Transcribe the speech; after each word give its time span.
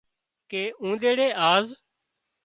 ڪي 0.49 0.63
اونۮريڙي 0.83 1.27
آز 1.51 1.65